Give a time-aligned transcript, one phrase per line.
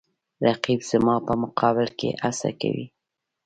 [0.47, 2.85] رقیب زما په مقابل کې هڅه کوي